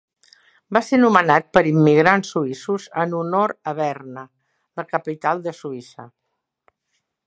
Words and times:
Va 0.77 0.81
ser 0.85 0.97
nomenat 1.01 1.51
per 1.57 1.63
immigrants 1.73 2.33
suïssos 2.37 2.89
en 3.03 3.15
honor 3.21 3.55
a 3.73 3.77
Berna, 3.83 4.27
la 4.81 4.89
capital 4.97 5.49
de 5.49 5.59
Suïssa. 5.63 6.13